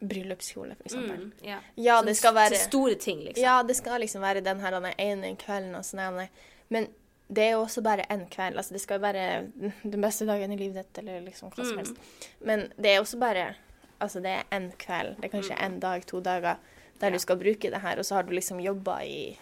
[0.00, 1.16] bryllupskjole, eksempel.
[1.26, 1.58] Mm, ja.
[1.76, 3.42] Ja, Sånn det skal være Til store ting, liksom.
[3.42, 6.28] Ja, det skal liksom være den her ene kvelden og sånn.
[6.70, 6.88] Men
[7.30, 8.56] det er jo også bare én kveld.
[8.56, 9.52] Altså, det skal jo være
[9.84, 11.96] den beste dagen i livet ditt, eller liksom hva som Mm.
[12.40, 13.54] Men det er også bare
[14.00, 15.16] Altså, det er én kveld.
[15.20, 16.56] Det er kanskje én dag, to dager,
[17.00, 17.10] der Ja.
[17.12, 19.36] du skal bruke det her, og så har du liksom jobba i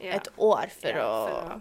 [0.00, 1.60] et år for, å,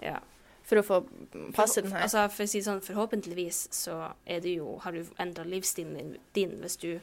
[0.00, 0.18] Ja.
[0.62, 1.06] for å få
[1.52, 2.00] passe den her.
[2.02, 6.16] Altså, for å si sånn, forhåpentligvis så er det jo, har du endra livsstilen din,
[6.32, 7.00] din hvis, du,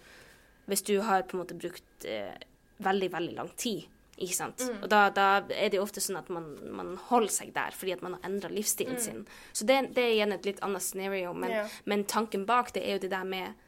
[0.70, 2.36] hvis du har på en måte brukt eh,
[2.82, 3.88] veldig, veldig lang tid.
[4.22, 4.62] Ikke sant?
[4.62, 4.84] Mm.
[4.84, 7.96] Og da, da er det jo ofte sånn at man, man holder seg der fordi
[7.96, 9.24] at man har endra livsstilen sin.
[9.52, 11.78] Så det, det er igjen et litt annet scenario, men, yeah.
[11.90, 13.68] Men tanken bak det er jo det der med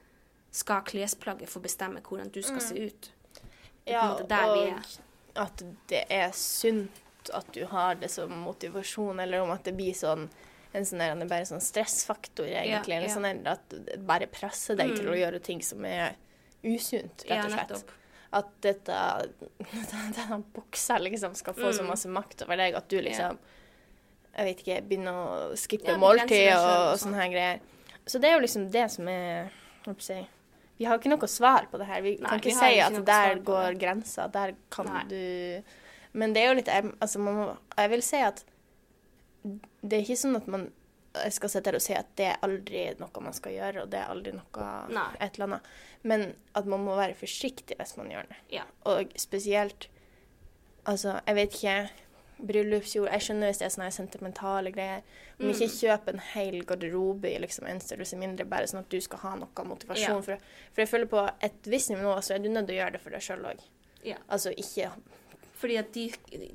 [0.54, 3.10] Skal klesplagget få bestemme hvordan du skal se ut?
[3.84, 3.96] Mm.
[3.98, 4.30] og
[5.34, 7.02] at det er sunt
[7.34, 10.28] at du har det som motivasjon, eller om at det blir sånn
[10.74, 12.96] en sånn der, bare sånn stressfaktor, egentlig.
[12.96, 13.16] Yeah, eller ja.
[13.16, 16.16] sånn at det bare presser deg til å gjøre ting som er
[16.64, 17.72] usunt, rett og slett.
[17.76, 18.00] Ja,
[18.40, 19.00] At dette,
[20.18, 21.90] denne buksa liksom skal få så Mm.
[21.92, 23.38] masse makt over deg at du liksom
[24.36, 27.60] Jeg vet ikke, begynner å skippe Ja, måltid og, og sånne her greier.
[28.10, 29.52] Så det er jo liksom det som er
[30.02, 30.18] si,
[30.80, 32.02] Vi har ikke noe svar på det her.
[32.02, 35.04] Vi Nei, kan ikke vi si at der går grensa, der kan Nei.
[35.12, 35.64] du
[36.18, 37.46] Men det er jo litt altså man må,
[37.78, 38.44] Jeg vil si at
[39.84, 40.72] det er ikke sånn at man
[41.14, 43.90] jeg skal sitte her og si at det er aldri noe man skal gjøre, og
[43.94, 45.08] det er aldri noe Nei.
[45.22, 45.68] et eller annet.
[46.04, 46.24] Men
[46.56, 48.38] at man må være forsiktig hvis man gjør det.
[48.60, 48.64] Ja.
[48.90, 49.90] Og spesielt
[50.86, 51.90] Altså, jeg vet ikke
[52.44, 55.04] Bryllupsjord Jeg skjønner hvis det er sånne sentimentale greier.
[55.40, 55.78] om ikke Mm.
[55.80, 59.36] kjøp en hel garderobe i liksom en størrelse mindre, bare sånn at du skal ha
[59.36, 60.18] noe motivasjon.
[60.18, 60.22] Ja.
[60.22, 60.38] For,
[60.74, 63.02] for jeg føler på et visst nivå så er du nødt til å gjøre det
[63.02, 63.60] for deg sjøl òg.
[64.04, 64.18] Ja.
[64.30, 64.92] Altså ikke
[65.64, 66.02] Fordi de,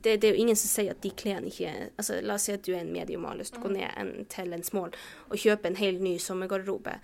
[0.04, 2.52] det, det er jo ingen som sier at de klærne ikke altså La oss si
[2.52, 4.64] at du er en medium og har lyst til å gå ned en, til en
[4.66, 4.92] small
[5.30, 6.98] og kjøpe en helt ny sommergarderobe.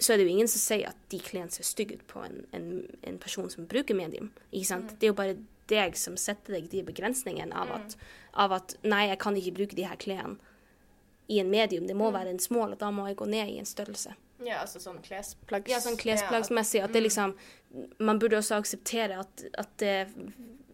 [0.00, 2.38] Så er det jo ingen som sier at de klærne ser stygge ut på en,
[2.56, 2.70] en,
[3.04, 4.30] en person som bruker medium.
[4.48, 4.94] Ikke sant?
[4.96, 5.36] Det er jo bare
[5.68, 7.98] deg som setter deg de begrensningene av at,
[8.32, 10.40] av at nei, jeg kan ikke bruke de her klærne
[11.30, 11.84] i en medium.
[11.86, 14.16] Det må være en small, og da må jeg gå ned i en størrelse.
[14.40, 16.80] Ja, altså sånn klesplagg Ja, sånn klesplaggsmessig.
[16.80, 17.34] At det liksom
[18.00, 20.08] Man burde også akseptere at, at det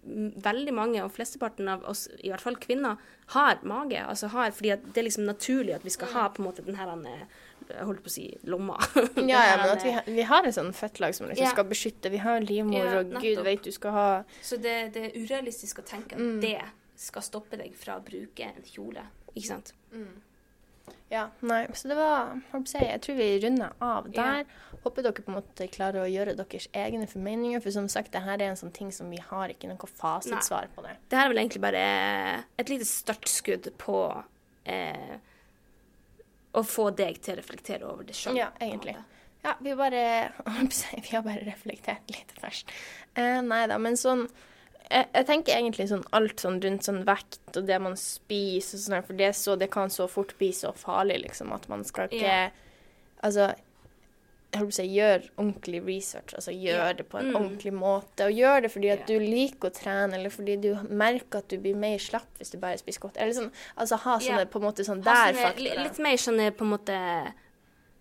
[0.06, 2.96] veldig mange, og flesteparten av oss, i hvert fall kvinner,
[3.34, 3.98] har mage.
[4.06, 6.76] Altså har, fordi det er liksom naturlig at vi skal ha på en måte den
[6.78, 7.24] her eh,
[7.68, 8.76] Jeg holdt på å si lomma.
[9.16, 11.50] Ja, ja, men at vi, vi har et sånn fettlag som liksom Ja.
[11.50, 12.10] skal beskytte.
[12.12, 14.08] Vi har livmor, Ja, og gud vet du skal ha
[14.42, 16.40] Så det, det er urealistisk å tenke at Mm.
[16.40, 16.60] det
[16.96, 19.02] skal stoppe deg fra å bruke en kjole.
[19.34, 19.74] Ikke sant?
[21.08, 24.22] Ja, nei, så det var på Jeg tror vi runder av Ja.
[24.24, 24.46] der.
[24.82, 27.62] Håper dere på en måte klarer å gjøre deres egne formeninger.
[27.62, 30.66] For som sagt, det her er en sånn ting som vi har ikke noe fasitsvar
[30.74, 30.96] på det.
[31.08, 31.84] Det her er vel egentlig bare
[32.58, 34.24] et lite startskudd på
[34.66, 35.18] eh,
[36.54, 38.36] å få deg til å reflektere over det sjøl.
[38.36, 38.96] Ja, egentlig.
[39.44, 40.32] Ja, vi bare
[41.06, 42.70] Vi har bare reflektert litt først.
[43.14, 44.26] Eh, nei da, men sånn
[44.90, 48.84] jeg, jeg tenker egentlig sånn alt sånn rundt sånn vekt og det man spiser og
[48.84, 52.10] sånn, for det, så, det kan så fort bli så farlig, liksom, at man skal
[52.10, 52.62] ikke yeah.
[53.24, 53.54] Altså
[54.56, 56.92] jeg holdt på å si, gjør ordentlig research, altså gjør yeah.
[56.96, 57.36] det på en Mm.
[57.36, 58.28] ordentlig måte.
[58.28, 59.08] Og gjør det fordi at yeah.
[59.08, 62.58] du liker å trene, eller fordi du merker at du blir mer slapp hvis du
[62.62, 63.18] bare spiser godt.
[63.18, 65.82] Eller sånn, altså ha sånne på en måte sånn der faktorer.
[65.82, 67.00] Litt mer sånne på en måte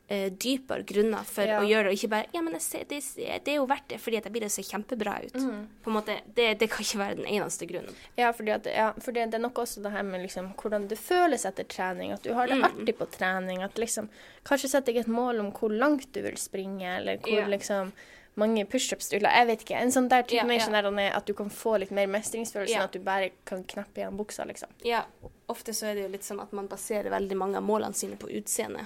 [0.08, 1.60] eh, dypere grunner for Ja.
[1.60, 4.00] å gjøre det, og ikke bare Ja, men ser, det, det er jo verdt det,
[4.00, 5.34] fordi at jeg blir det ser kjempebra ut.
[5.34, 5.68] Mm.
[5.84, 7.94] På en måte, det, det kan ikke være den eneste grunnen.
[8.18, 10.98] Ja, fordi at, ja, for det, er nok også det her med liksom, hvordan det
[11.00, 12.12] føles etter trening.
[12.14, 12.64] At du har det Mm.
[12.70, 13.64] artig på trening.
[13.64, 14.10] At liksom,
[14.46, 17.48] kanskje setter deg et mål om hvor langt du vil springe, eller hvor Ja.
[17.48, 17.92] liksom
[18.38, 19.18] mange pushups du.
[19.18, 19.76] Jeg vet ikke.
[19.82, 20.60] En sånn der type Ja, ja.
[20.60, 22.78] sånn at du kan få litt mer mestringsfølelse Ja.
[22.80, 24.68] enn at du bare kan knappe igjen buksa, liksom.
[24.84, 25.06] Ja,
[25.48, 28.18] ofte så er det jo litt sånn at man baserer veldig mange av målene sine
[28.18, 28.86] på utseende.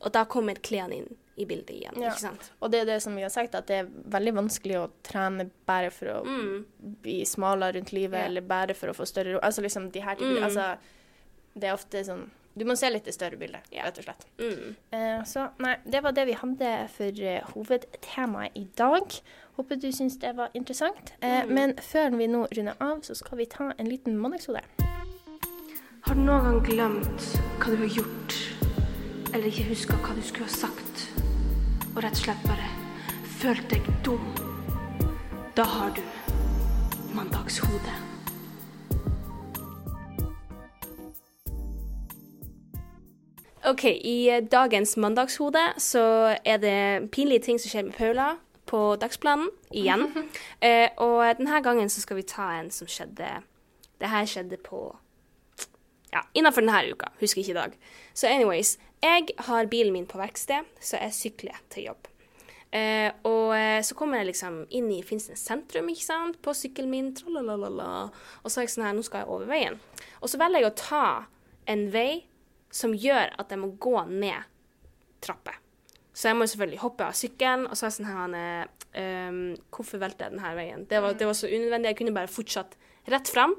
[0.00, 1.96] Og da kommer klærne inn i bildet igjen.
[2.00, 2.10] Ja.
[2.10, 2.50] ikke sant?
[2.60, 5.48] Og det er det som vi har sagt, at det er veldig vanskelig å trene
[5.66, 6.64] bare for å Mm.
[7.02, 8.26] bli smalere rundt livet, yeah.
[8.28, 9.40] eller bare for å få større ro.
[9.42, 10.44] Altså liksom de her typer Mm.
[10.44, 10.76] Altså,
[11.54, 13.84] det er ofte sånn Du må se litt det større bildet, yeah.
[13.86, 14.24] rett og slett.
[14.38, 14.74] Mm.
[14.92, 19.20] Uh, Så nei, det var det vi hadde for uh, hovedtemaet i dag.
[19.56, 21.12] Håper du syns det var interessant.
[21.22, 21.54] Uh, Mm.
[21.54, 24.60] Men før vi nå runder av, så skal vi ta en liten mandagshode.
[26.02, 27.26] Har du noen gang glemt
[27.60, 28.34] hva du har gjort,
[29.34, 31.02] eller ikke huska hva du skulle ha sagt,
[31.94, 32.68] og rett og slett bare
[33.40, 34.24] følt deg dum?
[35.56, 36.02] Da har du
[37.14, 37.94] mandagshode.
[43.70, 46.02] OK, i eh, dagens mandagshode så
[46.44, 48.32] er det pinlige ting som skjer med Paula
[48.66, 50.08] på dagsplanen, igjen.
[50.66, 53.28] eh, og denne gangen så skal vi ta en som skjedde
[54.00, 54.96] Det her skjedde på
[56.10, 57.12] Ja, innafor denne uka.
[57.20, 57.76] Husker ikke i dag.
[58.14, 62.08] Så anyways, jeg har bilen min på verksted, så jeg sykler til jobb.
[62.70, 66.90] Eh, og eh, så kommer jeg liksom inn i Finnsnes sentrum, ikke sant, på sykkelen
[66.92, 68.10] min, tralalala,
[68.42, 69.80] og så er jeg sånn her, nå skal jeg over veien.
[70.20, 71.06] Og så velger jeg å ta
[71.70, 72.10] en vei
[72.70, 74.46] som gjør at jeg må gå ned
[75.24, 75.58] trapper.
[76.14, 79.42] Så jeg må selvfølgelig hoppe av sykkelen, og så er jeg sånn her ehm,
[79.72, 80.86] Hvorfor valgte jeg denne veien?
[80.90, 81.92] Det var, det var så unødvendig.
[81.92, 82.74] Jeg kunne bare fortsatt
[83.10, 83.54] rett fram,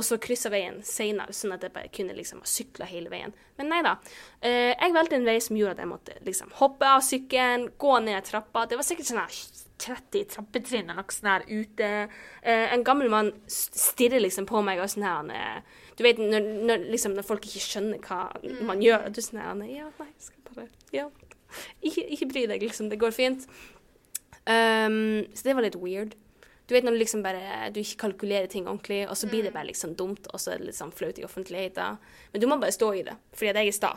[0.00, 3.34] og så kryssa veien seinere, sånn at jeg bare kunne liksom sykla hele veien.
[3.60, 3.98] Men nei da.
[4.40, 7.98] Eh, jeg valgte en vei som gjorde at jeg måtte liksom hoppe av sykkelen, gå
[8.06, 8.64] ned trappa.
[8.70, 9.40] Det var sikkert sånn her
[9.80, 11.90] 30 trappetrinn eller noe sånt her ute.
[12.40, 15.60] Eh, en gammel mann stirrer liksom på meg og sånn her
[15.96, 18.22] Du vet når, når, liksom, når folk ikke skjønner hva
[18.64, 21.10] man gjør, og du sånn her Ja, nei, skal bare Ja.
[21.82, 22.88] Ikke, ikke bry deg, liksom.
[22.88, 23.48] Det går fint.
[24.46, 26.14] Um, så det var litt weird.
[26.70, 29.50] Du vet når du liksom bare Du ikke kalkulerer ting ordentlig, og så blir det
[29.56, 31.98] bare liksom dumt, og så er det litt sånn flaut i offentligheten.
[32.30, 33.92] Men du må bare stå i det, fordi at jeg er sta.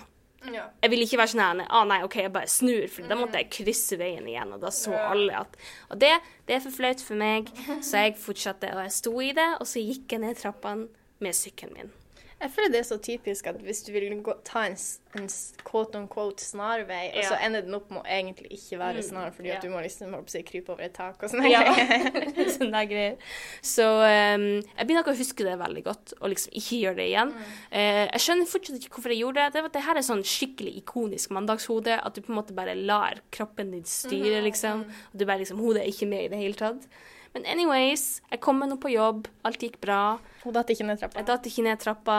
[0.51, 0.65] Ja.
[0.81, 3.39] Jeg vil ikke være sånn her ah, nei, OK, jeg bare snur, for da måtte
[3.39, 5.55] jeg krysse veien igjen, og da så alle at
[5.93, 6.11] Og det,
[6.49, 9.69] det er for flaut for meg, så jeg fortsatte, og jeg sto i det, og
[9.69, 10.89] så gikk jeg ned trappene
[11.23, 11.93] med sykkelen min.
[12.41, 14.75] Jeg føler det er så typisk at hvis du vil gå, ta en,
[15.19, 15.27] en
[15.63, 19.31] quote on quote snarvei, og så ender den opp med å egentlig ikke være snar,
[19.35, 19.59] fordi ja.
[19.59, 21.61] at du må liksom si, krype over et tak og sånne Ja.
[22.57, 23.15] Sånne greier.
[23.63, 27.07] Så um, jeg begynner ikke å huske det veldig godt, og liksom ikke gjøre det
[27.13, 27.33] igjen.
[27.71, 29.55] Eh, jeg skjønner fortsatt ikke hvorfor jeg gjorde det.
[29.55, 32.75] Det, var- det her er sånn skikkelig ikonisk mandagshode, at du på en måte bare
[32.79, 34.85] lar kroppen din styre, liksom.
[35.13, 36.87] Og du bare liksom, hodet er ikke med i det hele tatt.
[37.33, 40.19] Men anyways, jeg kom meg nå på jobb, alt gikk bra.
[40.43, 41.19] Hun datt ikke ned trappa.
[41.19, 42.17] Jeg datt ikke ned trappa.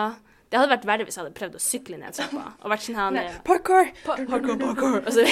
[0.50, 2.48] Det hadde vært verre hvis jeg hadde prøvd å sykle ned trappa.
[2.62, 3.92] Og vært sånn her eh, Parkour!
[4.05, 4.96] Parkour, parkour.
[5.00, 5.24] Og så,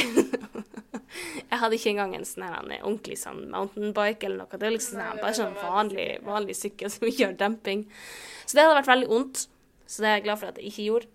[1.51, 4.59] jeg hadde ikke engang en sånn her en ordentlig sånn mountainbike eller noe.
[4.59, 7.85] Det er liksom sånn, bare sånn vanlig, vanlig sykkel som ikke har demping.
[8.47, 9.45] Så det hadde vært veldig ondt.
[9.87, 11.11] Så det er jeg glad for at jeg ikke gjorde.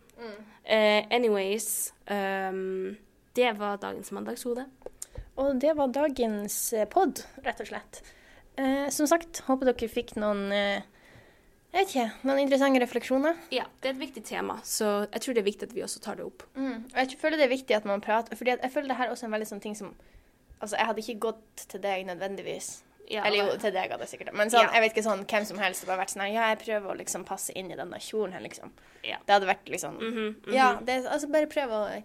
[0.67, 2.97] Uh, anyways um,
[3.37, 4.67] Det var dagens mandagshode.
[5.39, 6.59] Og det var dagens
[6.91, 8.01] pod, rett og slett.
[8.57, 10.81] Eh, som sagt, håper dere fikk noen eh,
[11.73, 13.35] jeg vet ikke, noen interessante refleksjoner.
[13.53, 15.99] Ja, det er et viktig tema, så jeg tror det er viktig at vi også
[16.01, 16.45] tar det opp.
[16.57, 19.25] Og jeg føler det er viktig at man prater, fordi jeg føler det her også
[19.27, 19.93] er en veldig sånn ting som
[20.57, 22.79] Altså, jeg hadde ikke gått til deg nødvendigvis.
[23.13, 24.33] Ja, Eller jo, til deg hadde jeg sikkert.
[24.33, 24.71] Men sånn, Ja.
[24.73, 26.89] jeg vet ikke sånn hvem som helst hadde bare vært sånn her, Ja, jeg prøver
[26.89, 28.71] å liksom passe inn i denne kjolen her, liksom.
[29.03, 29.17] Ja.
[29.27, 30.53] Det hadde vært liksom Mhm, mhm.
[30.53, 32.03] Ja, det, altså bare prøv å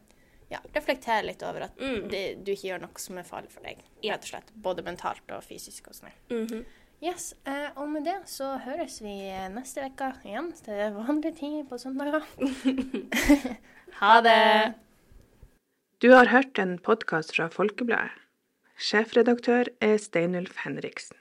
[0.52, 2.08] ja, reflektere litt over at Mm.
[2.12, 3.80] det, du ikke gjør noe som er farlig for deg.
[4.04, 4.14] Ja.
[4.14, 4.52] Rett og slett.
[4.62, 6.12] Både mentalt og fysisk og sånn.
[6.30, 6.64] Mhm.
[7.02, 9.16] Yes, eh, og med det så høres vi
[9.50, 12.22] neste uke igjen til vanlig tid på søndager.
[14.00, 14.74] Ha det!
[16.00, 18.10] Du har hørt en podkast fra Folkebladet.
[18.82, 21.16] Sjefredaktør er Steinulf Henriksen.